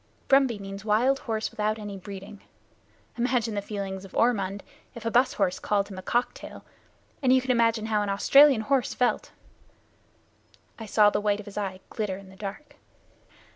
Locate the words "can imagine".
7.39-7.85